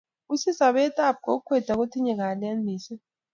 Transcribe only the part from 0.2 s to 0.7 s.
Wisis